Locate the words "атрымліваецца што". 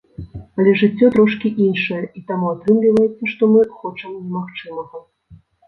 2.55-3.53